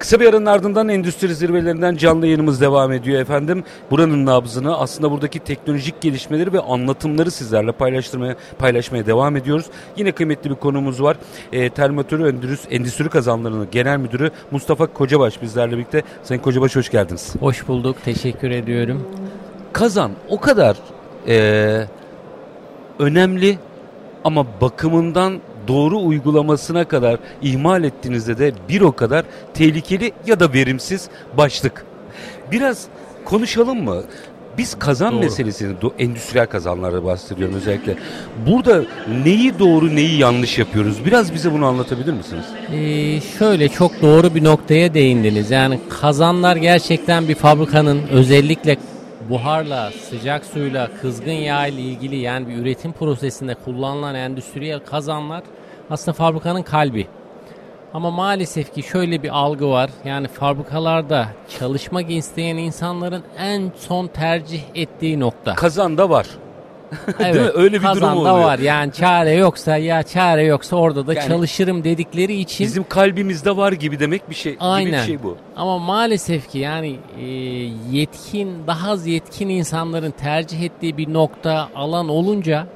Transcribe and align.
Kısa 0.00 0.20
bir 0.20 0.26
aranın 0.26 0.46
ardından 0.46 0.88
endüstri 0.88 1.34
zirvelerinden 1.34 1.96
canlı 1.96 2.26
yayınımız 2.26 2.60
devam 2.60 2.92
ediyor 2.92 3.20
efendim. 3.20 3.64
Buranın 3.90 4.26
nabzını 4.26 4.78
aslında 4.78 5.10
buradaki 5.10 5.38
teknolojik 5.38 6.00
gelişmeleri 6.00 6.52
ve 6.52 6.60
anlatımları 6.60 7.30
sizlerle 7.30 7.72
paylaştırmaya 7.72 8.36
paylaşmaya 8.58 9.06
devam 9.06 9.36
ediyoruz. 9.36 9.66
Yine 9.96 10.12
kıymetli 10.12 10.50
bir 10.50 10.54
konumuz 10.54 11.02
var. 11.02 11.16
E, 11.52 11.70
Termatörü 11.70 12.28
Endüstri, 12.28 12.74
Endüstri 12.74 13.08
Kazanları'nın 13.08 13.68
Genel 13.70 13.98
Müdürü 13.98 14.30
Mustafa 14.50 14.86
Kocabaş 14.86 15.42
bizlerle 15.42 15.72
birlikte. 15.72 16.02
Sayın 16.22 16.42
Kocabaş 16.42 16.76
hoş 16.76 16.90
geldiniz. 16.90 17.34
Hoş 17.40 17.68
bulduk. 17.68 17.96
Teşekkür 18.04 18.50
ediyorum. 18.50 19.06
Kazan 19.72 20.12
o 20.28 20.40
kadar 20.40 20.76
e, 21.28 21.86
önemli 22.98 23.58
ama 24.24 24.46
bakımından 24.60 25.40
doğru 25.70 26.00
uygulamasına 26.00 26.84
kadar 26.84 27.18
ihmal 27.42 27.84
ettiğinizde 27.84 28.38
de 28.38 28.52
bir 28.68 28.80
o 28.80 28.92
kadar 28.92 29.24
tehlikeli 29.54 30.12
ya 30.26 30.40
da 30.40 30.52
verimsiz 30.52 31.08
başlık. 31.36 31.84
Biraz 32.52 32.84
konuşalım 33.24 33.84
mı? 33.84 34.02
Biz 34.58 34.78
kazan 34.78 35.12
doğru. 35.12 35.20
meselesini, 35.20 35.76
endüstriyel 35.98 36.46
kazanlarda 36.46 37.04
bahsediyorum 37.04 37.54
özellikle. 37.54 37.96
Burada 38.46 38.84
neyi 39.24 39.58
doğru 39.58 39.96
neyi 39.96 40.18
yanlış 40.18 40.58
yapıyoruz? 40.58 41.04
Biraz 41.06 41.34
bize 41.34 41.52
bunu 41.52 41.66
anlatabilir 41.66 42.12
misiniz? 42.12 42.44
Ee, 42.72 43.20
şöyle 43.38 43.68
çok 43.68 44.02
doğru 44.02 44.34
bir 44.34 44.44
noktaya 44.44 44.94
değindiniz. 44.94 45.50
Yani 45.50 45.80
kazanlar 46.00 46.56
gerçekten 46.56 47.28
bir 47.28 47.34
fabrikanın 47.34 48.00
özellikle 48.10 48.76
buharla, 49.30 49.90
sıcak 50.10 50.44
suyla, 50.44 50.90
kızgın 51.02 51.32
yağ 51.32 51.66
ile 51.66 51.80
ilgili 51.80 52.16
yani 52.16 52.48
bir 52.48 52.56
üretim 52.56 52.92
prosesinde 52.92 53.54
kullanılan 53.54 54.14
endüstriyel 54.14 54.80
kazanlar 54.80 55.42
aslında 55.90 56.12
fabrikanın 56.12 56.62
kalbi. 56.62 57.06
Ama 57.94 58.10
maalesef 58.10 58.74
ki 58.74 58.82
şöyle 58.82 59.22
bir 59.22 59.38
algı 59.38 59.70
var. 59.70 59.90
Yani 60.04 60.28
fabrikalarda 60.28 61.28
çalışmak 61.58 62.10
isteyen 62.10 62.56
insanların 62.56 63.22
en 63.38 63.72
son 63.76 64.06
tercih 64.06 64.62
ettiği 64.74 65.20
nokta. 65.20 65.54
Kazan 65.54 65.98
da 65.98 66.10
var. 66.10 66.26
Evet, 67.08 67.18
Değil 67.34 67.46
mi? 67.46 67.50
Öyle 67.54 67.80
bir 67.80 67.86
durum 67.86 68.16
oluyor. 68.16 68.38
var. 68.38 68.58
Yani 68.58 68.92
çare 68.92 69.32
yoksa 69.32 69.76
ya 69.76 70.02
çare 70.02 70.44
yoksa 70.44 70.76
orada 70.76 71.06
da 71.06 71.14
yani, 71.14 71.28
çalışırım 71.28 71.84
dedikleri 71.84 72.34
için. 72.34 72.66
Bizim 72.66 72.84
kalbimizde 72.88 73.56
var 73.56 73.72
gibi 73.72 74.00
demek 74.00 74.30
bir 74.30 74.34
şey. 74.34 74.56
Aynen. 74.60 74.90
Gibi 74.90 74.96
bir 74.96 75.06
şey 75.06 75.22
bu. 75.22 75.36
Ama 75.56 75.78
maalesef 75.78 76.50
ki 76.50 76.58
yani 76.58 76.96
e, 77.20 77.26
yetkin, 77.92 78.66
daha 78.66 78.90
az 78.90 79.06
yetkin 79.06 79.48
insanların 79.48 80.10
tercih 80.10 80.62
ettiği 80.62 80.96
bir 80.96 81.12
nokta 81.12 81.68
alan 81.74 82.08
olunca 82.08 82.66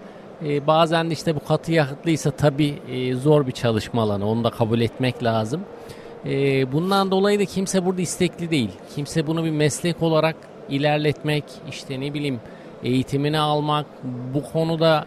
e, 0.45 0.67
bazen 0.67 1.11
işte 1.11 1.37
bu 1.37 1.45
katı 1.45 1.73
yakıtlıysa 1.73 2.31
tabii 2.31 2.75
e, 2.89 3.15
zor 3.15 3.47
bir 3.47 3.53
çalışma 3.53 4.03
alanı. 4.03 4.29
Onu 4.29 4.45
da 4.45 4.51
kabul 4.51 4.81
etmek 4.81 5.25
lazım. 5.25 5.61
E, 6.27 6.73
bundan 6.73 7.11
dolayı 7.11 7.39
da 7.39 7.45
kimse 7.45 7.85
burada 7.85 8.03
istekli 8.03 8.51
değil. 8.51 8.71
Kimse 8.95 9.27
bunu 9.27 9.45
bir 9.45 9.51
meslek 9.51 10.03
olarak 10.03 10.37
ilerletmek, 10.69 11.45
işte 11.71 12.01
ne 12.01 12.15
bileyim 12.15 12.41
eğitimini 12.83 13.39
almak, 13.39 13.87
bu 14.35 14.43
konuda 14.53 15.05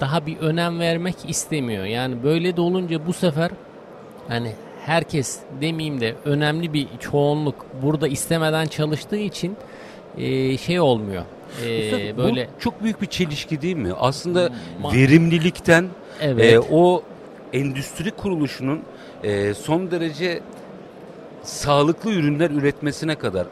daha 0.00 0.26
bir 0.26 0.38
önem 0.38 0.80
vermek 0.80 1.16
istemiyor. 1.28 1.84
Yani 1.84 2.22
böyle 2.22 2.56
de 2.56 2.60
olunca 2.60 3.06
bu 3.06 3.12
sefer 3.12 3.50
hani 4.28 4.52
herkes 4.84 5.38
demeyeyim 5.60 6.00
de 6.00 6.14
önemli 6.24 6.72
bir 6.72 6.88
çoğunluk 7.00 7.66
burada 7.82 8.08
istemeden 8.08 8.66
çalıştığı 8.66 9.16
için 9.16 9.56
e, 10.18 10.58
şey 10.58 10.80
olmuyor. 10.80 11.24
E, 11.64 12.16
böyle 12.16 12.48
bu 12.56 12.60
çok 12.60 12.82
büyük 12.82 13.02
bir 13.02 13.06
çelişki 13.06 13.62
değil 13.62 13.76
mi? 13.76 13.92
Aslında 13.98 14.50
Ma- 14.82 14.94
verimlilikten 14.94 15.86
evet. 16.20 16.52
e, 16.52 16.60
o 16.60 17.02
endüstri 17.52 18.10
kuruluşunun 18.10 18.80
e, 19.24 19.54
son 19.54 19.90
derece 19.90 20.40
sağlıklı 21.42 22.12
ürünler 22.12 22.50
üretmesine 22.50 23.14
kadar 23.14 23.46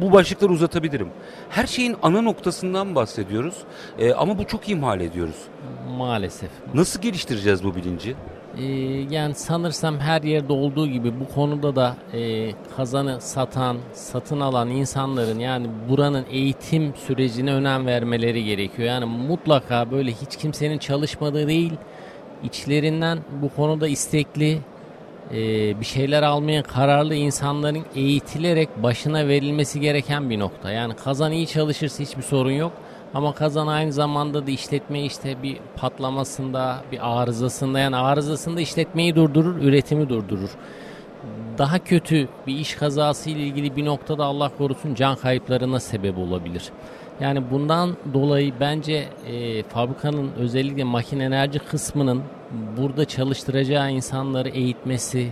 bu 0.00 0.12
başlıkları 0.12 0.52
uzatabilirim. 0.52 1.08
Her 1.50 1.66
şeyin 1.66 1.96
ana 2.02 2.20
noktasından 2.22 2.94
bahsediyoruz 2.94 3.54
e, 3.98 4.12
ama 4.12 4.38
bu 4.38 4.46
çok 4.46 4.68
imhal 4.68 5.00
ediyoruz. 5.00 5.36
Maalesef. 5.98 6.50
Nasıl 6.74 7.00
geliştireceğiz 7.00 7.64
bu 7.64 7.74
bilinci? 7.74 8.14
Ee, 8.58 8.64
yani 9.10 9.34
sanırsam 9.34 9.98
her 9.98 10.22
yerde 10.22 10.52
olduğu 10.52 10.86
gibi 10.86 11.20
bu 11.20 11.34
konuda 11.34 11.76
da 11.76 11.96
e, 12.12 12.50
kazanı 12.76 13.20
satan, 13.20 13.76
satın 13.92 14.40
alan 14.40 14.68
insanların 14.68 15.38
yani 15.38 15.66
buranın 15.88 16.24
eğitim 16.30 16.94
sürecine 16.94 17.52
önem 17.54 17.86
vermeleri 17.86 18.44
gerekiyor. 18.44 18.88
Yani 18.88 19.04
mutlaka 19.04 19.90
böyle 19.90 20.12
hiç 20.12 20.36
kimsenin 20.36 20.78
çalışmadığı 20.78 21.48
değil, 21.48 21.72
içlerinden 22.44 23.18
bu 23.42 23.48
konuda 23.48 23.88
istekli, 23.88 24.58
e, 25.32 25.36
bir 25.80 25.84
şeyler 25.84 26.22
almaya 26.22 26.62
kararlı 26.62 27.14
insanların 27.14 27.84
eğitilerek 27.94 28.82
başına 28.82 29.28
verilmesi 29.28 29.80
gereken 29.80 30.30
bir 30.30 30.38
nokta. 30.38 30.70
Yani 30.70 30.96
kazan 30.96 31.32
iyi 31.32 31.46
çalışırsa 31.46 32.02
hiçbir 32.02 32.22
sorun 32.22 32.50
yok. 32.50 32.72
Ama 33.14 33.34
kazan 33.34 33.66
aynı 33.66 33.92
zamanda 33.92 34.46
da 34.46 34.50
işletme 34.50 35.02
işte 35.02 35.42
bir 35.42 35.58
patlamasında, 35.76 36.84
bir 36.92 37.20
arızasında 37.20 37.78
yani 37.78 37.96
arızasında 37.96 38.60
işletmeyi 38.60 39.14
durdurur, 39.14 39.56
üretimi 39.56 40.08
durdurur. 40.08 40.50
Daha 41.58 41.78
kötü 41.78 42.28
bir 42.46 42.54
iş 42.56 42.74
kazası 42.74 43.30
ile 43.30 43.40
ilgili 43.40 43.76
bir 43.76 43.84
noktada 43.84 44.24
Allah 44.24 44.50
korusun 44.58 44.94
can 44.94 45.16
kayıplarına 45.16 45.80
sebep 45.80 46.18
olabilir. 46.18 46.70
Yani 47.20 47.50
bundan 47.50 47.96
dolayı 48.14 48.52
bence 48.60 49.08
e, 49.26 49.62
fabrikanın 49.62 50.30
özellikle 50.38 50.84
makine 50.84 51.24
enerji 51.24 51.58
kısmının 51.58 52.22
burada 52.76 53.04
çalıştıracağı 53.04 53.90
insanları 53.90 54.48
eğitmesi, 54.48 55.28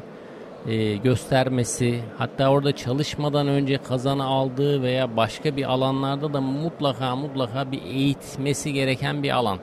e, 0.67 0.97
göstermesi, 0.97 2.01
hatta 2.19 2.49
orada 2.49 2.77
çalışmadan 2.77 3.49
önce 3.49 3.79
kazanı 3.79 4.25
aldığı 4.25 4.83
veya 4.83 5.17
başka 5.17 5.57
bir 5.57 5.65
alanlarda 5.65 6.33
da 6.33 6.41
mutlaka 6.41 7.17
mutlaka 7.17 7.73
bir 7.73 7.83
eğitmesi 7.83 8.73
gereken 8.73 9.23
bir 9.23 9.31
alan. 9.31 9.59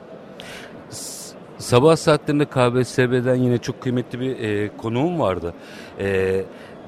Sabah 1.58 1.96
saatlerinde 1.96 2.44
KBSB'den 2.44 3.34
yine 3.34 3.58
çok 3.58 3.82
kıymetli 3.82 4.20
bir 4.20 4.38
e, 4.38 4.76
konuğum 4.76 5.20
vardı. 5.20 5.54
E, 6.00 6.40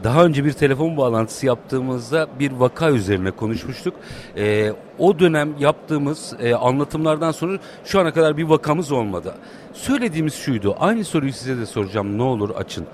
daha 0.04 0.25
önce 0.25 0.44
bir 0.44 0.53
telefon 0.53 0.97
bağlantısı 0.97 1.47
yaptığımızda 1.47 2.26
bir 2.38 2.53
vaka 2.53 2.91
üzerine 2.91 3.31
konuşmuştuk. 3.31 3.94
E, 4.37 4.72
o 4.99 5.19
dönem 5.19 5.54
yaptığımız 5.59 6.34
e, 6.41 6.54
anlatımlardan 6.54 7.32
sonra 7.32 7.59
şu 7.84 8.00
ana 8.00 8.12
kadar 8.12 8.37
bir 8.37 8.44
vakamız 8.44 8.93
olmadı. 8.93 9.34
Söylediğimiz 9.72 10.34
şuydu. 10.34 10.76
Aynı 10.81 11.04
soruyu 11.04 11.32
size 11.32 11.59
de 11.59 11.66
soracağım. 11.66 12.19
Ne 12.19 12.22
olur 12.22 12.50
açın. 12.50 12.87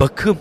Bakım. 0.00 0.38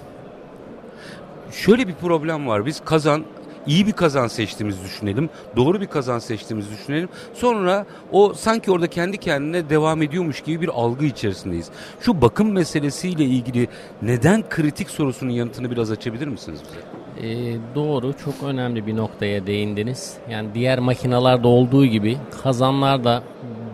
Şöyle 1.51 1.87
bir 1.87 1.93
problem 1.93 2.47
var. 2.47 2.65
Biz 2.65 2.81
kazan 2.85 3.23
iyi 3.67 3.87
bir 3.87 3.91
kazan 3.91 4.27
seçtiğimizi 4.27 4.83
düşünelim. 4.83 5.29
Doğru 5.55 5.81
bir 5.81 5.87
kazan 5.87 6.19
seçtiğimizi 6.19 6.71
düşünelim. 6.71 7.09
Sonra 7.33 7.85
o 8.11 8.33
sanki 8.33 8.71
orada 8.71 8.87
kendi 8.87 9.17
kendine 9.17 9.69
devam 9.69 10.01
ediyormuş 10.01 10.41
gibi 10.41 10.61
bir 10.61 10.67
algı 10.67 11.05
içerisindeyiz. 11.05 11.69
Şu 12.01 12.21
bakım 12.21 12.51
meselesiyle 12.51 13.23
ilgili 13.23 13.67
neden 14.01 14.49
kritik 14.49 14.89
sorusunun 14.89 15.31
yanıtını 15.31 15.71
biraz 15.71 15.91
açabilir 15.91 16.27
misiniz 16.27 16.59
bize? 16.67 16.79
Ee, 17.27 17.57
doğru 17.75 18.13
çok 18.25 18.43
önemli 18.43 18.87
bir 18.87 18.97
noktaya 18.97 19.47
değindiniz. 19.47 20.13
Yani 20.29 20.49
diğer 20.53 20.79
makinalarda 20.79 21.47
olduğu 21.47 21.85
gibi 21.85 22.17
kazanlarda 22.43 23.23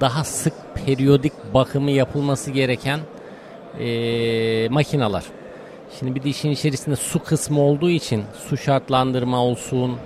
daha 0.01 0.23
sık 0.23 0.53
periyodik 0.85 1.33
bakımı 1.53 1.91
yapılması 1.91 2.51
gereken 2.51 2.99
e, 3.79 4.69
makinalar. 4.69 5.23
Şimdi 5.99 6.15
bir 6.15 6.23
de 6.23 6.29
işin 6.29 6.51
içerisinde 6.51 6.95
su 6.95 7.23
kısmı 7.23 7.61
olduğu 7.61 7.89
için 7.89 8.23
su 8.47 8.57
şartlandırma 8.57 9.43
olsun, 9.43 9.97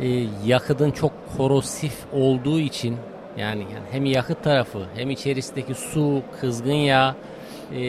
e, 0.00 0.26
yakıtın 0.46 0.90
çok 0.90 1.12
korosif 1.36 1.94
olduğu 2.12 2.60
için 2.60 2.96
yani, 3.38 3.60
yani 3.60 3.84
hem 3.90 4.04
yakıt 4.04 4.44
tarafı 4.44 4.78
hem 4.94 5.10
içerisindeki 5.10 5.74
su, 5.74 6.22
kızgın 6.40 6.72
yağ 6.72 7.14
e, 7.74 7.80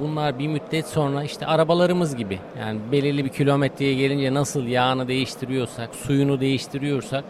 bunlar 0.00 0.38
bir 0.38 0.48
müddet 0.48 0.86
sonra 0.86 1.24
işte 1.24 1.46
arabalarımız 1.46 2.16
gibi 2.16 2.38
yani 2.60 2.80
belirli 2.92 3.24
bir 3.24 3.30
kilometreye 3.30 3.94
gelince 3.94 4.34
nasıl 4.34 4.66
yağını 4.66 5.08
değiştiriyorsak, 5.08 5.94
suyunu 5.94 6.40
değiştiriyorsak 6.40 7.24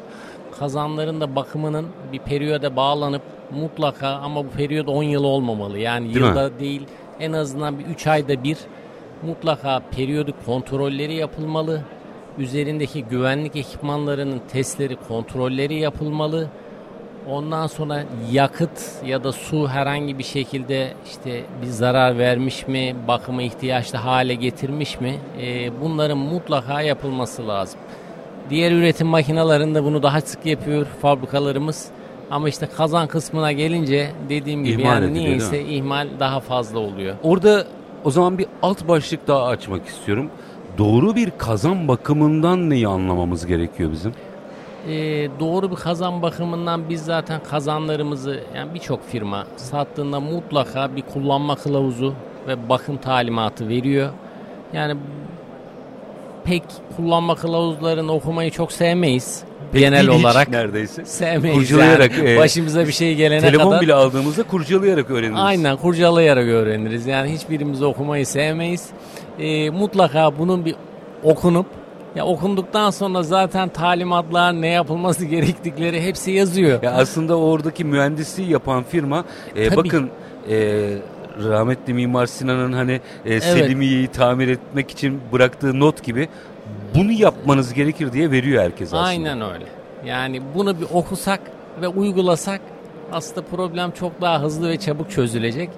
kazanların 0.58 1.20
da 1.20 1.36
bakımının 1.36 1.86
bir 2.12 2.18
periyoda 2.18 2.76
bağlanıp 2.76 3.22
mutlaka 3.50 4.08
ama 4.08 4.44
bu 4.44 4.48
periyot 4.48 4.88
10 4.88 5.02
yıl 5.02 5.24
olmamalı. 5.24 5.78
Yani 5.78 6.04
değil 6.04 6.16
yılda 6.16 6.48
mi? 6.48 6.60
değil 6.60 6.82
en 7.20 7.32
azından 7.32 7.78
bir 7.78 7.84
3 7.84 8.06
ayda 8.06 8.44
bir 8.44 8.56
mutlaka 9.26 9.80
periyodik 9.96 10.46
kontrolleri 10.46 11.14
yapılmalı. 11.14 11.82
Üzerindeki 12.38 13.04
güvenlik 13.04 13.56
ekipmanlarının 13.56 14.40
testleri, 14.52 14.96
kontrolleri 14.96 15.74
yapılmalı. 15.74 16.48
Ondan 17.30 17.66
sonra 17.66 18.04
yakıt 18.32 18.80
ya 19.06 19.24
da 19.24 19.32
su 19.32 19.68
herhangi 19.68 20.18
bir 20.18 20.24
şekilde 20.24 20.92
işte 21.06 21.44
bir 21.62 21.66
zarar 21.66 22.18
vermiş 22.18 22.68
mi, 22.68 22.96
bakıma 23.08 23.42
ihtiyaçlı 23.42 23.98
hale 23.98 24.34
getirmiş 24.34 25.00
mi? 25.00 25.14
E, 25.40 25.80
bunların 25.80 26.18
mutlaka 26.18 26.82
yapılması 26.82 27.48
lazım. 27.48 27.80
Diğer 28.50 28.72
üretim 28.72 29.06
makinelerinde 29.06 29.84
bunu 29.84 30.02
daha 30.02 30.20
sık 30.20 30.46
yapıyor 30.46 30.86
fabrikalarımız. 31.02 31.88
Ama 32.30 32.48
işte 32.48 32.68
kazan 32.76 33.08
kısmına 33.08 33.52
gelince 33.52 34.10
dediğim 34.28 34.64
gibi 34.64 34.82
ihmal 34.82 35.02
yani 35.02 35.14
niyeyse 35.14 35.62
ihmal 35.62 36.08
daha 36.20 36.40
fazla 36.40 36.78
oluyor. 36.78 37.14
Orada 37.22 37.64
o 38.04 38.10
zaman 38.10 38.38
bir 38.38 38.46
alt 38.62 38.88
başlık 38.88 39.28
daha 39.28 39.44
açmak 39.44 39.86
istiyorum. 39.86 40.30
doğru 40.78 41.16
bir 41.16 41.30
kazan 41.38 41.88
bakımından 41.88 42.70
neyi 42.70 42.88
anlamamız 42.88 43.46
gerekiyor 43.46 43.92
bizim? 43.92 44.12
Ee, 44.88 45.28
doğru 45.40 45.70
bir 45.70 45.76
kazan 45.76 46.22
bakımından 46.22 46.88
biz 46.88 47.04
zaten 47.04 47.40
kazanlarımızı 47.50 48.40
yani 48.56 48.74
birçok 48.74 49.08
firma 49.08 49.46
sattığında 49.56 50.20
mutlaka 50.20 50.96
bir 50.96 51.02
kullanma 51.02 51.56
kılavuzu 51.56 52.14
ve 52.48 52.68
bakım 52.68 52.96
talimatı 52.96 53.68
veriyor. 53.68 54.10
Yani 54.72 54.96
pek 56.44 56.62
kullanma 56.96 57.34
kılavuzlarını 57.34 58.12
okumayı 58.12 58.50
çok 58.50 58.72
sevmeyiz. 58.72 59.44
Genel 59.80 60.06
değil, 60.06 60.18
hiç 60.18 60.24
olarak 60.24 60.48
neredeyse. 60.48 61.04
sevmeyiz. 61.04 61.58
Kurcalayarak, 61.58 62.18
yani. 62.18 62.30
e, 62.30 62.38
Başımıza 62.38 62.86
bir 62.86 62.92
şey 62.92 63.14
gelene 63.14 63.40
Telefon 63.40 63.70
kadar. 63.70 63.80
bile 63.80 63.94
aldığımızda 63.94 64.42
kurcalayarak 64.42 65.10
öğreniriz. 65.10 65.38
Aynen 65.40 65.76
kurcalayarak 65.76 66.44
öğreniriz. 66.46 67.06
Yani 67.06 67.32
hiçbirimiz 67.32 67.82
okumayı 67.82 68.26
sevmeyiz. 68.26 68.86
Ee, 69.38 69.70
mutlaka 69.70 70.38
bunun 70.38 70.64
bir 70.64 70.74
okunup 71.22 71.66
ya 72.16 72.24
okunduktan 72.26 72.90
sonra 72.90 73.22
zaten 73.22 73.68
talimatlar 73.68 74.52
ne 74.60 74.68
yapılması 74.68 75.24
gerektikleri 75.34 76.02
hepsi 76.02 76.30
yazıyor. 76.30 76.82
Ya 76.82 76.92
aslında 76.92 77.38
oradaki 77.38 77.84
mühendisliği 77.84 78.50
yapan 78.50 78.84
firma 78.90 79.24
e, 79.56 79.68
Tabii. 79.68 79.76
bakın 79.76 80.10
e, 80.50 80.88
rahmetli 81.44 81.94
Mimar 81.94 82.26
Sinan'ın 82.26 82.72
hani 82.72 83.00
e, 83.24 83.40
Selimiye'yi 83.40 84.08
tamir 84.08 84.48
etmek 84.48 84.90
için 84.90 85.20
bıraktığı 85.32 85.80
not 85.80 86.02
gibi 86.04 86.28
bunu 86.94 87.12
yapmanız 87.12 87.74
gerekir 87.74 88.12
diye 88.12 88.30
veriyor 88.30 88.62
herkes 88.62 88.88
aslında. 88.88 89.02
Aynen 89.02 89.40
öyle. 89.40 89.64
Yani 90.06 90.42
bunu 90.54 90.80
bir 90.80 90.86
okusak 90.92 91.40
ve 91.80 91.88
uygulasak 91.88 92.60
aslında 93.12 93.42
problem 93.46 93.90
çok 93.90 94.20
daha 94.20 94.42
hızlı 94.42 94.68
ve 94.68 94.80
çabuk 94.80 95.10
çözülecek. 95.10 95.70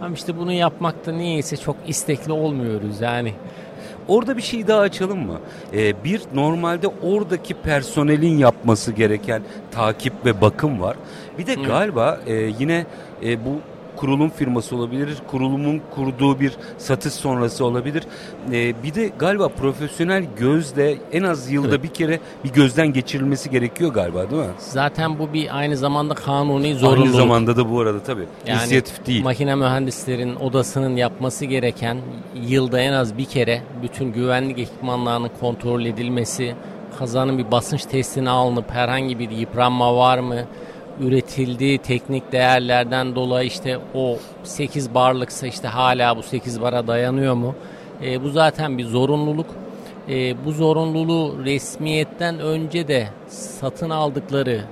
Ama 0.00 0.14
işte 0.14 0.38
bunu 0.38 0.52
yapmakta 0.52 1.12
niyeyse 1.12 1.56
çok 1.56 1.76
istekli 1.86 2.32
olmuyoruz 2.32 3.00
yani. 3.00 3.34
Orada 4.08 4.36
bir 4.36 4.42
şey 4.42 4.66
daha 4.66 4.80
açalım 4.80 5.26
mı? 5.26 5.38
Ee, 5.72 6.04
bir 6.04 6.22
normalde 6.34 6.88
oradaki 6.88 7.54
personelin 7.54 8.38
yapması 8.38 8.92
gereken 8.92 9.42
takip 9.70 10.12
ve 10.26 10.40
bakım 10.40 10.80
var. 10.80 10.96
Bir 11.38 11.46
de 11.46 11.54
galiba 11.54 12.20
e, 12.26 12.34
yine 12.34 12.86
e, 13.22 13.44
bu 13.44 13.60
kurulum 14.00 14.30
firması 14.30 14.76
olabilir, 14.76 15.16
kurulumun 15.30 15.80
kurduğu 15.94 16.40
bir 16.40 16.52
satış 16.78 17.12
sonrası 17.12 17.64
olabilir. 17.64 18.02
E, 18.52 18.82
bir 18.82 18.94
de 18.94 19.10
galiba 19.18 19.48
profesyonel 19.48 20.24
gözle 20.36 20.96
en 21.12 21.22
az 21.22 21.50
yılda 21.50 21.68
Evet. 21.68 21.82
bir 21.82 21.88
kere 21.88 22.20
bir 22.44 22.52
gözden 22.52 22.92
geçirilmesi 22.92 23.50
gerekiyor 23.50 23.92
galiba 23.94 24.30
değil 24.30 24.42
mi? 24.42 24.48
Zaten 24.58 25.18
bu 25.18 25.32
bir 25.32 25.58
aynı 25.58 25.76
zamanda 25.76 26.14
kanuni 26.14 26.74
zorunluluk. 26.74 27.06
Aynı 27.06 27.16
zamanda 27.16 27.56
da 27.56 27.70
bu 27.70 27.80
arada 27.80 28.02
tabii. 28.02 28.24
Yani 28.46 28.58
İnisiyatif 28.60 29.06
değil. 29.06 29.24
Makine 29.24 29.54
mühendislerin 29.54 30.36
odasının 30.36 30.96
yapması 30.96 31.44
gereken 31.44 31.98
yılda 32.46 32.80
en 32.80 32.92
az 32.92 33.18
bir 33.18 33.24
kere 33.24 33.62
bütün 33.82 34.12
güvenlik 34.12 34.58
ekipmanlarının 34.58 35.30
kontrol 35.40 35.84
edilmesi, 35.84 36.54
kazanın 36.98 37.38
bir 37.38 37.50
basınç 37.50 37.84
testine 37.84 38.30
alınıp 38.30 38.70
herhangi 38.70 39.18
bir 39.18 39.30
yıpranma 39.30 39.96
var 39.96 40.18
mı, 40.18 40.44
üretildiği 41.00 41.78
teknik 41.78 42.32
değerlerden 42.32 43.14
dolayı 43.14 43.46
işte 43.46 43.78
o 43.94 44.18
8 44.44 44.94
barlıksa 44.94 45.46
işte 45.46 45.68
hala 45.68 46.16
bu 46.16 46.22
8 46.22 46.60
bara 46.60 46.86
dayanıyor 46.86 47.34
mu? 47.34 47.54
E, 48.04 48.22
bu 48.22 48.30
zaten 48.30 48.78
bir 48.78 48.84
zorunluluk. 48.84 49.46
E, 50.08 50.44
bu 50.44 50.52
zorunluluğu 50.52 51.44
resmiyetten 51.44 52.38
önce 52.38 52.88
de 52.88 53.08
satın 53.28 53.90
aldıkları 53.90 54.64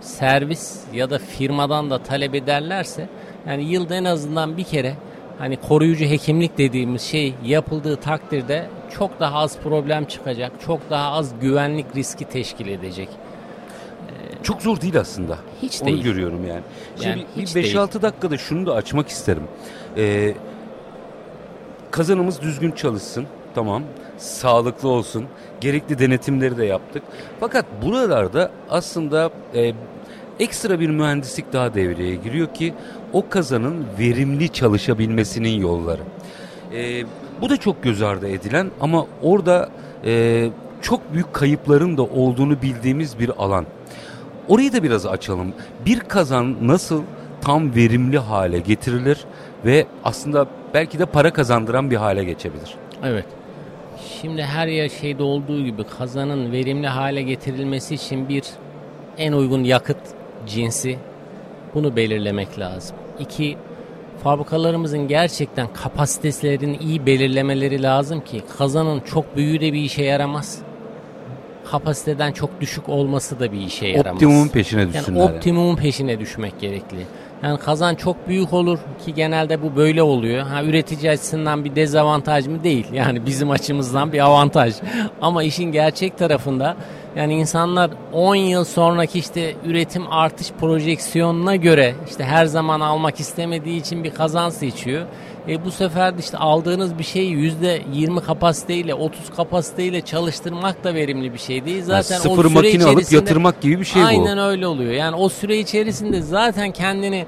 servis 0.00 0.80
ya 0.94 1.10
da 1.10 1.18
firmadan 1.18 1.90
da 1.90 1.98
talep 1.98 2.34
ederlerse 2.34 3.08
yani 3.46 3.64
yılda 3.64 3.94
en 3.94 4.04
azından 4.04 4.56
bir 4.56 4.64
kere 4.64 4.94
hani 5.38 5.56
koruyucu 5.56 6.04
hekimlik 6.04 6.58
dediğimiz 6.58 7.02
şey 7.02 7.34
yapıldığı 7.44 7.96
takdirde 7.96 8.68
çok 8.98 9.20
daha 9.20 9.38
az 9.38 9.58
problem 9.58 10.04
çıkacak. 10.04 10.52
Çok 10.66 10.90
daha 10.90 11.12
az 11.12 11.40
güvenlik 11.40 11.96
riski 11.96 12.24
teşkil 12.24 12.66
edecek. 12.66 13.08
Çok 14.44 14.62
zor 14.62 14.80
değil 14.80 15.00
aslında. 15.00 15.38
Hiç 15.62 15.82
Onu 15.82 15.88
değil. 15.90 16.02
görüyorum 16.02 16.46
yani. 16.46 16.62
Şimdi 16.96 17.08
Yani 17.08 17.26
hiç 17.36 17.56
bir 17.56 17.62
değil. 17.62 17.76
5-6 17.76 18.02
dakikada 18.02 18.38
şunu 18.38 18.66
da 18.66 18.74
açmak 18.74 19.08
isterim. 19.08 19.42
Ee, 19.96 20.34
kazanımız 21.90 22.40
düzgün 22.42 22.70
çalışsın. 22.70 23.26
Tamam. 23.54 23.82
Sağlıklı 24.18 24.88
olsun. 24.88 25.24
Gerekli 25.60 25.98
denetimleri 25.98 26.56
de 26.56 26.64
yaptık. 26.64 27.02
Fakat 27.40 27.66
buralarda 27.84 28.50
aslında 28.70 29.30
e, 29.54 29.72
ekstra 30.40 30.80
bir 30.80 30.88
mühendislik 30.90 31.52
daha 31.52 31.74
devreye 31.74 32.14
giriyor 32.14 32.54
ki 32.54 32.74
o 33.12 33.28
kazanın 33.28 33.86
verimli 33.98 34.48
çalışabilmesinin 34.48 35.60
yolları. 35.60 36.02
Ee, 36.74 37.02
bu 37.40 37.50
da 37.50 37.56
çok 37.56 37.82
göz 37.82 38.02
ardı 38.02 38.28
edilen 38.28 38.70
ama 38.80 39.06
orada 39.22 39.68
e, 40.04 40.50
çok 40.82 41.12
büyük 41.14 41.34
kayıpların 41.34 41.96
da 41.96 42.02
olduğunu 42.02 42.62
bildiğimiz 42.62 43.18
bir 43.18 43.30
alan. 43.38 43.66
Orayı 44.48 44.72
da 44.72 44.82
biraz 44.82 45.06
açalım. 45.06 45.52
Bir 45.86 46.00
kazan 46.00 46.68
nasıl 46.68 47.02
tam 47.40 47.74
verimli 47.74 48.18
hale 48.18 48.58
getirilir 48.58 49.24
ve 49.64 49.86
aslında 50.04 50.46
belki 50.74 50.98
de 50.98 51.06
para 51.06 51.32
kazandıran 51.32 51.90
bir 51.90 51.96
hale 51.96 52.24
geçebilir. 52.24 52.74
Evet. 53.04 53.26
Şimdi 54.20 54.42
her 54.42 54.66
yer 54.66 54.88
şeyde 54.88 55.22
olduğu 55.22 55.64
gibi 55.64 55.84
kazanın 55.98 56.52
verimli 56.52 56.86
hale 56.86 57.22
getirilmesi 57.22 57.94
için 57.94 58.28
bir 58.28 58.44
en 59.18 59.32
uygun 59.32 59.64
yakıt 59.64 59.96
cinsi 60.46 60.98
bunu 61.74 61.96
belirlemek 61.96 62.58
lazım. 62.58 62.96
İki 63.20 63.56
fabrikalarımızın 64.22 65.08
gerçekten 65.08 65.72
kapasitelerini 65.72 66.76
iyi 66.76 67.06
belirlemeleri 67.06 67.82
lazım 67.82 68.20
ki 68.20 68.42
kazanın 68.58 69.00
çok 69.00 69.36
büyüğü 69.36 69.60
de 69.60 69.72
bir 69.72 69.80
işe 69.80 70.04
yaramaz. 70.04 70.58
Kapasiteden 71.74 72.32
çok 72.32 72.60
düşük 72.60 72.88
olması 72.88 73.40
da 73.40 73.52
bir 73.52 73.60
işe 73.60 73.86
yaramaz. 73.86 74.14
Optimumun 74.14 74.48
peşine 74.48 74.88
düşsünler. 74.92 75.20
Yani 75.20 75.36
optimumun 75.36 75.76
peşine 75.76 76.20
düşmek 76.20 76.60
gerekli. 76.60 77.06
Yani 77.42 77.58
kazan 77.58 77.94
çok 77.94 78.28
büyük 78.28 78.52
olur 78.52 78.78
ki 79.04 79.14
genelde 79.14 79.62
bu 79.62 79.76
böyle 79.76 80.02
oluyor. 80.02 80.46
Ha 80.46 80.64
üretici 80.64 81.10
açısından 81.10 81.64
bir 81.64 81.76
dezavantaj 81.76 82.46
mı 82.46 82.64
değil. 82.64 82.86
Yani 82.92 83.26
bizim 83.26 83.50
açımızdan 83.50 84.12
bir 84.12 84.24
avantaj. 84.24 84.74
Ama 85.22 85.42
işin 85.42 85.72
gerçek 85.72 86.18
tarafında 86.18 86.76
yani 87.16 87.34
insanlar 87.34 87.90
10 88.12 88.34
yıl 88.34 88.64
sonraki 88.64 89.18
işte 89.18 89.54
üretim 89.64 90.12
artış 90.12 90.50
projeksiyonuna 90.60 91.56
göre 91.56 91.94
işte 92.08 92.24
her 92.24 92.46
zaman 92.46 92.80
almak 92.80 93.20
istemediği 93.20 93.80
için 93.80 94.04
bir 94.04 94.10
kazan 94.10 94.50
seçiyor. 94.50 95.06
E 95.48 95.64
bu 95.64 95.70
sefer 95.70 96.16
de 96.16 96.20
işte 96.20 96.38
aldığınız 96.38 96.98
bir 96.98 97.04
şeyi 97.04 97.36
%20 97.36 98.20
kapasiteyle 98.20 98.94
30 98.94 99.30
kapasiteyle 99.30 100.00
çalıştırmak 100.00 100.84
da 100.84 100.94
verimli 100.94 101.32
bir 101.32 101.38
şey 101.38 101.64
değil. 101.64 101.76
Yani 101.76 102.02
Zaten 102.02 102.16
o 102.16 102.22
sıfır 102.22 102.48
süre 102.48 102.54
makine 102.54 102.84
alıp 102.84 103.12
yatırmak 103.12 103.60
gibi 103.60 103.80
bir 103.80 103.84
şey 103.84 104.02
bu. 104.02 104.06
Aynen 104.06 104.38
öyle 104.38 104.66
oluyor. 104.66 104.92
Yani 104.92 105.16
o 105.16 105.28
süre 105.28 105.58
içerisinde 105.58 106.22
zaten 106.22 106.70
kendini 106.70 107.26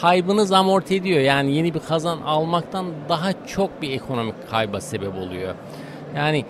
kaybınız 0.00 0.52
amorti 0.52 0.94
ediyor. 0.94 1.20
Yani 1.20 1.54
yeni 1.54 1.74
bir 1.74 1.80
kazan 1.80 2.18
almaktan 2.20 2.86
daha 3.08 3.30
çok 3.46 3.82
bir 3.82 3.90
ekonomik 3.90 4.50
kayba 4.50 4.80
sebep 4.80 5.14
oluyor. 5.14 5.54
Yani 6.16 6.44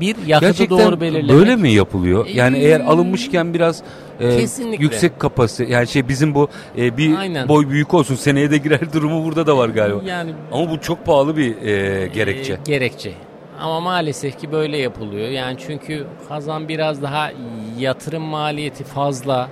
bir 0.00 0.16
yakıtı 0.26 0.46
Gerçekten 0.46 0.78
doğru 0.78 1.00
belirlemek. 1.00 1.30
böyle 1.30 1.56
mi 1.56 1.70
yapılıyor? 1.72 2.26
Yani 2.26 2.58
Ee, 2.58 2.62
eğer 2.64 2.80
alınmışken 2.80 3.54
biraz 3.54 3.82
e, 4.20 4.36
Kesinlikle. 4.38 4.84
yüksek 4.84 5.20
kapasite 5.20 5.72
yani 5.72 5.86
şey 5.88 6.08
bizim 6.08 6.34
bu 6.34 6.48
e, 6.78 6.96
bir 6.96 7.14
Aynen. 7.16 7.48
boy 7.48 7.68
büyük 7.68 7.94
olsun 7.94 8.14
seneye 8.14 8.50
de 8.50 8.58
girer 8.58 8.80
durumu 8.92 9.24
burada 9.24 9.46
da 9.46 9.56
var 9.56 9.68
galiba. 9.68 10.00
Yani 10.06 10.32
Ama 10.52 10.70
bu 10.70 10.80
çok 10.80 11.06
pahalı 11.06 11.36
bir 11.36 11.62
e, 11.62 12.06
gerekçe. 12.06 12.52
e, 12.52 12.56
gerekçe. 12.64 13.12
Ama 13.60 13.80
maalesef 13.80 14.38
ki 14.40 14.52
böyle 14.52 14.78
yapılıyor. 14.78 15.28
Yani 15.28 15.56
çünkü 15.66 16.06
kazan 16.28 16.68
biraz 16.68 17.02
daha 17.02 17.30
yatırım 17.78 18.22
maliyeti 18.22 18.84
fazla, 18.84 19.48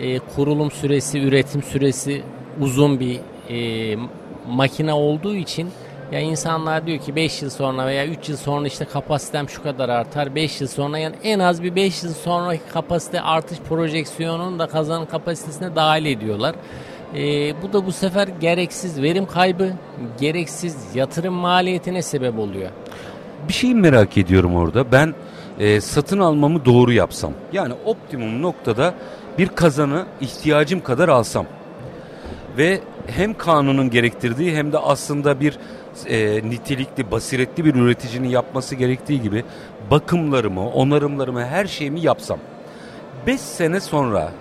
e, 0.00 0.18
kurulum 0.18 0.70
süresi, 0.70 1.20
üretim 1.20 1.62
süresi 1.62 2.22
uzun 2.60 3.00
bir 3.00 3.20
e, 3.50 3.96
makine 4.48 4.92
olduğu 4.92 5.34
için 5.34 5.68
ya 6.12 6.20
insanlar 6.20 6.86
diyor 6.86 6.98
ki 6.98 7.16
5 7.16 7.42
yıl 7.42 7.50
sonra 7.50 7.86
veya 7.86 8.06
3 8.06 8.28
yıl 8.28 8.36
sonra 8.36 8.66
işte 8.66 8.84
kapasitem 8.84 9.48
şu 9.48 9.62
kadar 9.62 9.88
artar. 9.88 10.34
5 10.34 10.60
yıl 10.60 10.68
sonra 10.68 10.98
yani 10.98 11.16
en 11.22 11.38
az 11.38 11.62
bir 11.62 11.74
5 11.74 12.02
yıl 12.02 12.14
sonraki 12.14 12.62
kapasite 12.72 13.20
artış 13.20 13.58
projeksiyonunu 13.68 14.58
da 14.58 14.66
kazanın 14.66 15.06
kapasitesine 15.06 15.76
dahil 15.76 16.04
ediyorlar. 16.04 16.54
E, 17.14 17.54
bu 17.62 17.72
da 17.72 17.86
bu 17.86 17.92
sefer 17.92 18.28
gereksiz 18.40 19.02
verim 19.02 19.26
kaybı, 19.26 19.72
gereksiz 20.20 20.76
yatırım 20.94 21.34
maliyetine 21.34 22.02
sebep 22.02 22.38
oluyor. 22.38 22.70
Bir 23.48 23.52
şeyi 23.52 23.74
merak 23.74 24.18
ediyorum 24.18 24.56
orada. 24.56 24.92
Ben 24.92 25.14
e, 25.58 25.80
satın 25.80 26.18
almamı 26.18 26.64
doğru 26.64 26.92
yapsam. 26.92 27.32
Yani 27.52 27.74
optimum 27.84 28.42
noktada 28.42 28.94
bir 29.38 29.48
kazanı 29.48 30.04
ihtiyacım 30.20 30.80
kadar 30.80 31.08
alsam. 31.08 31.46
Ve 32.58 32.80
hem 33.06 33.34
kanunun 33.34 33.90
gerektirdiği 33.90 34.56
hem 34.56 34.72
de 34.72 34.78
aslında 34.78 35.40
bir 35.40 35.58
e, 36.06 36.50
nitelikli, 36.50 37.10
basiretli 37.10 37.64
bir 37.64 37.74
üreticinin 37.74 38.28
yapması 38.28 38.74
gerektiği 38.74 39.22
gibi 39.22 39.44
bakımlarımı, 39.90 40.70
onarımlarımı, 40.70 41.44
her 41.44 41.66
şeyimi 41.66 42.00
yapsam. 42.00 42.38
5 43.26 43.40
sene 43.40 43.80
sonra 43.80 44.32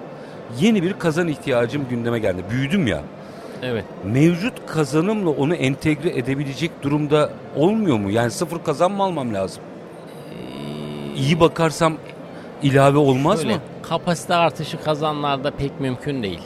yeni 0.59 0.83
bir 0.83 0.93
kazan 0.93 1.27
ihtiyacım 1.27 1.89
gündeme 1.89 2.19
geldi. 2.19 2.41
Büyüdüm 2.49 2.87
ya. 2.87 3.01
Evet. 3.63 3.85
Mevcut 4.03 4.65
kazanımla 4.67 5.29
onu 5.29 5.55
entegre 5.55 6.09
edebilecek 6.09 6.71
durumda 6.83 7.29
olmuyor 7.55 7.97
mu? 7.97 8.11
Yani 8.11 8.31
sıfır 8.31 8.63
kazan 8.63 8.91
mı 8.91 9.03
almam 9.03 9.33
lazım? 9.33 9.63
İyi 11.15 11.39
bakarsam 11.39 11.97
ilave 12.63 12.97
olmaz 12.97 13.41
Şöyle, 13.41 13.55
mı? 13.55 13.61
Kapasite 13.83 14.35
artışı 14.35 14.83
kazanlarda 14.83 15.51
pek 15.51 15.79
mümkün 15.79 16.23
değil. 16.23 16.41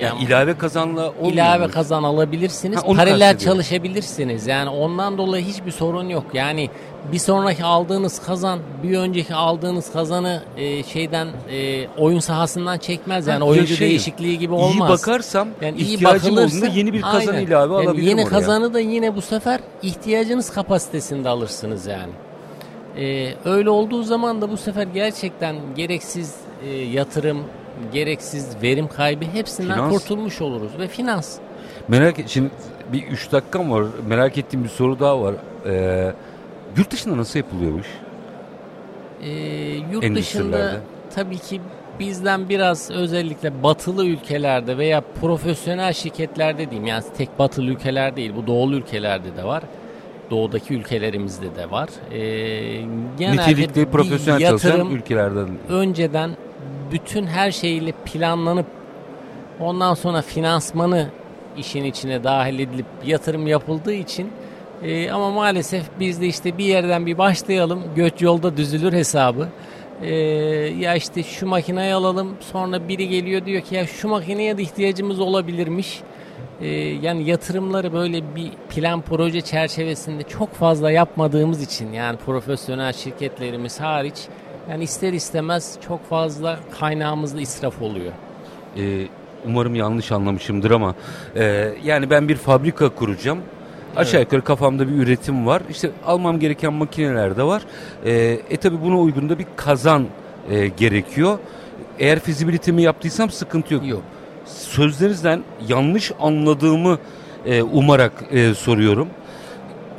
Yani 0.00 0.14
Yani 0.18 0.24
ilave 0.28 0.58
kazanla 0.58 1.08
olmuyor 1.10 1.32
ilave 1.32 1.66
mu? 1.66 1.72
kazan 1.72 2.02
alabilirsiniz. 2.02 2.76
Ha, 2.82 2.86
paralel 2.96 3.38
çalışabilirsiniz. 3.38 4.46
Yani 4.46 4.68
ondan 4.70 5.18
dolayı 5.18 5.44
hiçbir 5.44 5.70
sorun 5.70 6.08
yok. 6.08 6.24
Yani 6.34 6.70
bir 7.12 7.18
sonraki 7.18 7.64
aldığınız 7.64 8.22
kazan 8.26 8.58
bir 8.82 8.98
önceki 8.98 9.34
aldığınız 9.34 9.92
kazanı 9.92 10.42
e, 10.56 10.82
şeyden 10.82 11.28
e, 11.52 11.88
oyun 11.98 12.18
sahasından 12.18 12.78
çekmez. 12.78 13.26
Yani 13.26 13.38
Ha, 13.38 13.44
oyuncu 13.44 13.72
yaşayın. 13.72 13.90
değişikliği 13.90 14.38
gibi 14.38 14.54
İyi 14.54 14.56
olmaz. 14.56 14.88
bakarsam 14.90 15.48
Yani 15.62 15.78
iyi 15.78 15.98
bakılırsa- 16.04 16.66
yeni 16.74 16.92
bir 16.92 17.02
kazan 17.02 17.34
Aynen. 17.34 17.46
ilave 17.46 17.74
Yani 17.74 17.84
alabilirim 17.86 18.08
Yeni 18.08 18.20
oraya. 18.22 18.28
kazanı 18.30 18.74
da 18.74 18.80
yine 18.80 19.16
bu 19.16 19.20
sefer 19.20 19.60
ihtiyacınız 19.82 20.50
kapasitesinde 20.50 21.28
alırsınız 21.28 21.86
yani. 21.86 22.12
Ee, 22.98 23.34
öyle 23.44 23.70
olduğu 23.70 24.02
zaman 24.02 24.42
da 24.42 24.50
bu 24.50 24.56
sefer 24.56 24.82
gerçekten 24.86 25.56
gereksiz 25.76 26.34
e, 26.66 26.68
yatırım, 26.70 27.38
gereksiz 27.92 28.48
verim 28.62 28.88
kaybı 28.88 29.24
hepsinden 29.24 29.74
Finans. 29.74 29.92
kurtulmuş 29.92 30.40
oluruz 30.40 30.72
ve 30.78 30.88
finans. 30.88 31.38
Merak 31.88 32.18
et, 32.18 32.28
şimdi 32.28 32.50
bir 32.92 33.02
3 33.06 33.32
dakikam 33.32 33.70
var. 33.70 33.84
Merak 34.08 34.38
ettiğim 34.38 34.64
bir 34.64 34.68
soru 34.68 35.00
daha 35.00 35.22
var. 35.22 35.34
Ee, 35.66 36.12
yurt 36.76 36.90
dışında 36.90 37.16
nasıl 37.16 37.38
yapılıyormuş? 37.38 37.86
Ee, 39.22 39.30
yurt 39.92 40.16
dışında 40.16 40.80
tabii 41.14 41.38
ki 41.38 41.60
bizden 42.00 42.48
biraz 42.48 42.90
özellikle 42.90 43.62
batılı 43.62 44.06
ülkelerde 44.06 44.78
veya 44.78 45.02
profesyonel 45.20 45.92
şirketlerde 45.92 46.70
diyeyim 46.70 46.86
yani 46.86 47.04
tek 47.16 47.38
batılı 47.38 47.70
ülkeler 47.70 48.16
değil 48.16 48.32
bu 48.36 48.46
doğulu 48.46 48.76
ülkelerde 48.76 49.36
de 49.36 49.44
var. 49.44 49.62
Doğudaki 50.30 50.74
ülkelerimizde 50.74 51.56
de 51.56 51.70
var. 51.70 51.88
Ee, 52.12 52.18
genelde 53.18 53.36
Nitelikli 53.42 53.86
profesyonel 53.86 54.40
çalışan 54.40 54.68
yatırım 54.70 54.96
ülkelerden. 54.96 55.48
önceden 55.68 56.30
bütün 56.92 57.26
her 57.26 57.50
şeyle 57.50 57.92
planlanıp 57.92 58.66
ondan 59.60 59.94
sonra 59.94 60.22
finansmanı 60.22 61.08
işin 61.58 61.84
içine 61.84 62.24
dahil 62.24 62.58
edilip 62.58 62.86
yatırım 63.04 63.46
yapıldığı 63.46 63.94
için 63.94 64.32
e, 64.82 65.10
ama 65.10 65.30
maalesef 65.30 65.84
biz 66.00 66.20
de 66.20 66.26
işte 66.26 66.58
bir 66.58 66.64
yerden 66.64 67.06
bir 67.06 67.18
başlayalım 67.18 67.82
göç 67.96 68.22
yolda 68.22 68.56
düzülür 68.56 68.92
hesabı. 68.92 69.48
E, 70.02 70.14
ya 70.78 70.94
işte 70.94 71.22
şu 71.22 71.46
makineyi 71.46 71.94
alalım 71.94 72.36
sonra 72.52 72.88
biri 72.88 73.08
geliyor 73.08 73.46
diyor 73.46 73.62
ki 73.62 73.74
ya 73.74 73.86
şu 73.86 74.08
makineye 74.08 74.58
de 74.58 74.62
ihtiyacımız 74.62 75.20
olabilirmiş. 75.20 76.00
E, 76.60 76.68
yani 76.78 77.30
yatırımları 77.30 77.92
böyle 77.92 78.36
bir 78.36 78.50
plan 78.70 79.00
proje 79.00 79.40
çerçevesinde 79.40 80.22
çok 80.22 80.54
fazla 80.54 80.90
yapmadığımız 80.90 81.62
için 81.62 81.92
yani 81.92 82.16
profesyonel 82.16 82.92
şirketlerimiz 82.92 83.80
hariç 83.80 84.16
yani 84.70 84.84
ister 84.84 85.12
istemez 85.12 85.78
çok 85.88 86.08
fazla 86.08 86.58
kaynağımızda 86.80 87.40
israf 87.40 87.82
oluyor. 87.82 88.12
Ee, 88.76 89.06
umarım 89.46 89.74
yanlış 89.74 90.12
anlamışımdır 90.12 90.70
ama 90.70 90.94
e, 91.36 91.74
yani 91.84 92.10
ben 92.10 92.28
bir 92.28 92.36
fabrika 92.36 92.88
kuracağım. 92.88 93.38
Aşağı 93.96 94.20
yukarı 94.20 94.44
kafamda 94.44 94.88
bir 94.88 94.92
üretim 94.92 95.46
var. 95.46 95.62
İşte 95.70 95.90
almam 96.06 96.38
gereken 96.38 96.72
makineler 96.72 97.36
de 97.36 97.42
var. 97.42 97.62
E, 98.04 98.12
e 98.50 98.56
tabi 98.56 98.82
buna 98.82 99.00
uygun 99.00 99.28
da 99.28 99.38
bir 99.38 99.46
kazan 99.56 100.06
e, 100.50 100.68
gerekiyor. 100.68 101.38
Eğer 101.98 102.18
fizibilitemi 102.18 102.82
yaptıysam 102.82 103.30
sıkıntı 103.30 103.74
yok. 103.74 103.86
Yok. 103.86 104.02
Sözlerinizden 104.46 105.42
yanlış 105.68 106.12
anladığımı 106.20 106.98
e, 107.46 107.62
umarak 107.62 108.12
e, 108.30 108.54
soruyorum. 108.54 109.08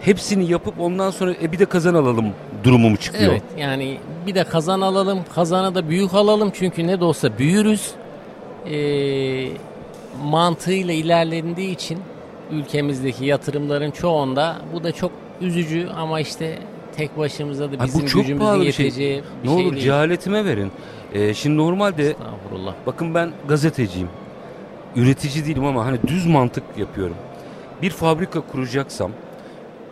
Hepsini 0.05 0.51
yapıp 0.51 0.79
ondan 0.79 1.09
sonra 1.11 1.33
e, 1.41 1.51
bir 1.51 1.59
de 1.59 1.65
kazan 1.65 1.93
alalım 1.93 2.25
durumum 2.63 2.95
çıkıyor. 2.95 3.31
Evet 3.31 3.41
yani 3.57 3.97
bir 4.27 4.35
de 4.35 4.43
kazan 4.43 4.81
alalım. 4.81 5.19
Kazanı 5.35 5.75
da 5.75 5.89
büyük 5.89 6.13
alalım 6.13 6.51
çünkü 6.53 6.87
ne 6.87 6.99
de 6.99 7.05
olsa 7.05 7.37
büyürüz. 7.37 7.91
Ee, 8.71 9.47
mantığıyla 10.23 10.93
ilerlendiği 10.93 11.71
için 11.71 11.99
ülkemizdeki 12.51 13.25
yatırımların 13.25 13.91
çoğunda 13.91 14.57
bu 14.73 14.83
da 14.83 14.91
çok 14.91 15.11
üzücü 15.41 15.87
ama 15.97 16.19
işte 16.19 16.59
tek 16.95 17.17
başımıza 17.17 17.71
da 17.71 17.83
bizim 17.83 18.01
bu 18.01 18.07
çok 18.07 18.21
gücümüzün 18.21 18.45
pahalı 18.45 18.61
bir 18.65 18.71
şey. 18.71 18.85
yeteceği 18.85 19.23
bir 19.43 19.49
Ne 19.49 19.53
şey 19.55 19.63
olur 19.65 19.73
değil. 19.73 19.83
cehaletime 19.83 20.45
verin. 20.45 20.71
E, 21.13 21.33
şimdi 21.33 21.57
normalde 21.57 22.09
Estağfurullah. 22.09 22.73
Bakın 22.85 23.15
ben 23.15 23.31
gazeteciyim. 23.47 24.09
Üretici 24.95 25.45
değilim 25.45 25.65
ama 25.65 25.85
hani 25.85 25.97
düz 26.07 26.25
mantık 26.27 26.63
yapıyorum. 26.77 27.15
Bir 27.81 27.89
fabrika 27.89 28.41
kuracaksam 28.41 29.11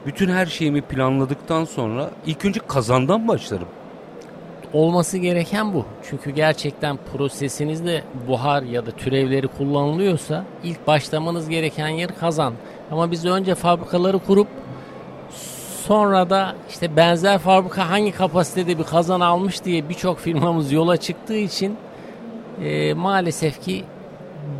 bütün 0.06 0.30
her 0.30 0.46
şeyimi 0.46 0.82
planladıktan 0.82 1.66
sonra 1.66 2.10
ilk 2.26 2.46
önce 2.46 2.60
kazandan 2.68 3.28
başlarım. 3.28 3.68
Olması 4.74 5.18
gereken 5.18 5.74
bu. 5.74 5.86
Çünkü 6.10 6.32
gerçekten 6.32 6.98
prosesinizde 7.14 8.04
buhar 8.28 8.64
ya 8.64 8.86
da 8.86 8.92
türevleri 8.92 9.48
kullanılıyorsa 9.48 10.46
ilk 10.64 10.88
başlamanız 10.88 11.50
gereken 11.50 11.88
yer 11.88 12.20
kazan. 12.20 12.54
Ama 12.92 13.12
biz 13.12 13.26
önce 13.26 13.56
fabrikaları 13.56 14.20
kurup 14.20 14.48
sonra 15.88 16.30
da 16.30 16.56
işte 16.70 16.96
benzer 16.96 17.38
fabrika 17.38 17.90
hangi 17.90 18.12
kapasitede 18.12 18.78
bir 18.80 18.84
kazan 18.84 19.20
almış 19.20 19.66
diye 19.66 19.90
birçok 19.90 20.20
firmamız 20.20 20.72
yola 20.72 20.98
çıktığı 20.98 21.38
için 21.38 21.78
e, 22.64 22.94
maalesef 22.94 23.62
ki 23.62 23.84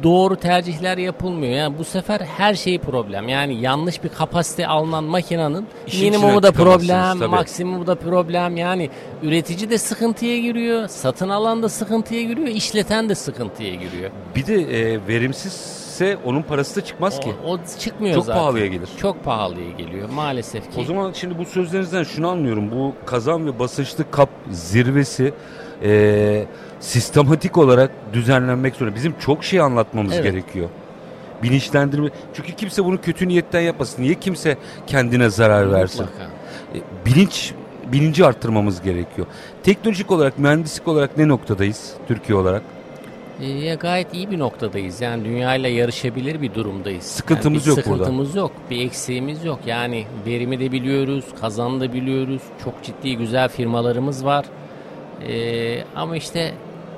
doğru 0.04 0.36
tercihler 0.36 0.98
yapılmıyor. 0.98 1.54
Yani 1.54 1.78
bu 1.78 1.84
sefer 1.84 2.20
her 2.20 2.54
şey 2.56 2.80
problem. 2.80 3.30
Yani 3.30 3.62
yanlış 3.62 4.04
bir 4.04 4.10
kapasite 4.10 4.68
alınan 4.68 5.04
makinenin 5.04 5.68
İşin 5.88 6.06
minimumu 6.06 6.44
da 6.44 6.52
problem, 6.52 7.20
tabii. 7.20 7.30
maksimumu 7.30 7.88
da 7.88 7.96
problem. 7.96 8.58
Yani 8.58 8.90
üretici 9.24 9.70
de 9.70 9.78
sıkıntıya 9.78 10.38
giriyor, 10.40 10.88
satın 10.88 11.30
alan 11.30 11.64
da 11.64 11.70
sıkıntıya 11.70 12.22
giriyor, 12.22 12.48
işleten 12.48 13.10
de 13.10 13.16
sıkıntıya 13.16 13.76
giriyor. 13.76 14.12
Bir 14.36 14.46
de 14.48 14.56
e, 14.56 15.08
verimsizse 15.08 16.18
onun 16.26 16.42
parası 16.42 16.76
da 16.82 16.86
çıkmaz 16.86 17.20
ki. 17.20 17.34
O, 17.46 17.52
o 17.54 17.60
çıkmıyor 17.80 18.16
Çok 18.16 18.26
zaten. 18.26 18.40
pahalıya 18.42 18.68
gelir. 18.68 18.90
Çok 18.98 19.24
pahalıya 19.24 19.72
geliyor 19.72 20.10
maalesef 20.10 20.64
ki. 20.64 20.80
O 20.80 20.84
zaman 20.84 21.12
şimdi 21.14 21.38
bu 21.38 21.46
sözlerinizden 21.46 22.04
şunu 22.04 22.30
anlıyorum. 22.30 22.72
Bu 22.72 22.96
kazan 23.06 23.46
ve 23.46 23.60
basınçlı 23.60 24.12
kap 24.12 24.30
zirvesi 24.52 25.34
e, 25.84 26.46
sistematik 26.80 27.58
olarak 27.58 27.92
düzenlenmek 28.14 28.76
zorunda. 28.76 28.96
Bizim 28.96 29.14
çok 29.20 29.44
şey 29.44 29.60
anlatmamız 29.60 30.14
Evet. 30.14 30.24
gerekiyor. 30.24 30.70
Bilinçlendirme. 31.44 32.10
Çünkü 32.34 32.56
kimse 32.56 32.86
bunu 32.86 33.02
kötü 33.02 33.28
niyetten 33.28 33.62
yapmasın. 33.62 34.04
Niye 34.04 34.16
kimse 34.16 34.58
kendine 34.88 35.30
zarar 35.30 35.72
versin? 35.72 36.06
Mutlaka. 36.06 36.32
E, 36.76 37.06
bilinç 37.06 37.54
bilinci 37.92 38.26
arttırmamız 38.26 38.82
gerekiyor. 38.82 39.28
Teknolojik 39.64 40.12
olarak, 40.12 40.40
mühendislik 40.40 40.88
olarak 40.88 41.18
ne 41.18 41.28
noktadayız 41.28 41.94
Türkiye 42.08 42.38
olarak? 42.38 42.62
Ee, 43.42 43.46
ya 43.46 43.76
gayet 43.76 44.14
iyi 44.14 44.32
bir 44.32 44.40
noktadayız. 44.40 45.02
Yani 45.02 45.26
dünyayla 45.26 45.70
yarışabilir 45.70 46.42
bir 46.42 46.54
durumdayız. 46.54 47.04
Sıkıntımız 47.04 47.68
yani 47.68 47.78
yok 47.78 47.88
burada. 47.88 48.04
Sıkıntımız 48.04 48.36
yok. 48.36 48.52
Bir 48.70 48.86
eksiğimiz 48.86 49.46
yok. 49.46 49.60
Yani 49.66 50.06
verimi 50.26 50.60
de 50.60 50.72
biliyoruz, 50.72 51.26
kazanı 51.42 51.80
da 51.80 51.94
biliyoruz. 51.94 52.42
Çok 52.64 52.84
ciddi 52.84 53.18
güzel 53.18 53.50
firmalarımız 53.50 54.26
var. 54.26 54.46
Ee, 55.30 55.84
ama 55.96 56.18
işte 56.18 56.54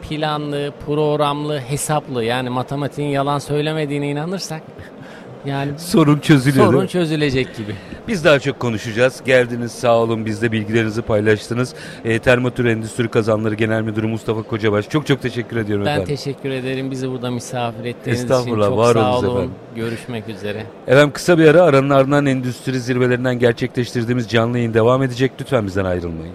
planlı, 0.10 0.72
programlı, 0.86 1.60
hesaplı 1.60 2.24
yani 2.24 2.50
matematiğin 2.50 3.10
yalan 3.10 3.40
söylemediğine 3.40 4.10
inanırsak 4.10 4.62
yani 5.46 5.72
Sorun 5.80 6.20
çözülüyor. 6.20 6.66
sorun 6.66 6.88
çözülecek 6.88 7.58
gibi. 7.58 7.76
Biz 8.08 8.26
daha 8.26 8.40
çok 8.40 8.60
konuşacağız. 8.60 9.22
Geldiniz 9.26 9.72
sağ 9.72 9.98
olun 9.98 10.26
bizde 10.26 10.52
bilgilerinizi 10.52 11.02
paylaştınız. 11.02 11.74
E, 12.06 12.20
Termatür 12.20 12.66
Endüstri 12.66 13.08
Kazanları 13.10 13.56
Genel 13.56 13.82
Müdürü 13.82 14.08
Mustafa 14.08 14.44
Kocabaş. 14.44 14.90
Çok 14.90 15.08
çok 15.08 15.22
teşekkür 15.22 15.58
ediyorum 15.58 15.86
Ben 15.86 15.92
efendim. 15.92 16.16
teşekkür 16.16 16.50
ederim 16.50 16.92
bizi 16.92 17.10
burada 17.12 17.32
misafir 17.32 17.86
ettiğiniz 17.86 18.24
için. 18.24 18.34
Çok 18.46 18.78
var 18.78 18.94
sağ 18.94 19.18
olun. 19.20 19.30
efendim. 19.32 19.52
Görüşmek 19.76 20.30
üzere. 20.30 20.64
Efendim 20.88 21.12
kısa 21.14 21.38
bir 21.38 21.48
ara 21.48 21.62
aranın 21.64 21.90
ardından 21.90 22.26
endüstri 22.26 22.80
zirvelerinden 22.80 23.40
gerçekleştirdiğimiz 23.40 24.30
canlı 24.30 24.58
yayın 24.58 24.74
devam 24.74 25.04
edecek. 25.04 25.32
Lütfen 25.42 25.66
bizden 25.68 25.86
ayrılmayın. 25.86 26.34